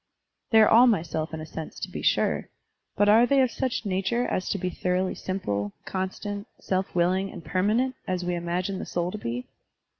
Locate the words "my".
0.87-1.03